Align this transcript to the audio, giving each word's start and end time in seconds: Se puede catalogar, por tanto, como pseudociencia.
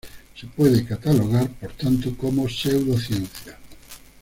Se 0.35 0.47
puede 0.47 0.83
catalogar, 0.83 1.47
por 1.47 1.73
tanto, 1.73 2.17
como 2.17 2.47
pseudociencia. 2.49 3.55